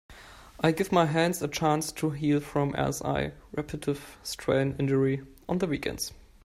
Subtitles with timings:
[0.59, 5.67] I give my hands a chance to heal from RSI (Repetitive Strain Injury) on the
[5.67, 6.11] weekends.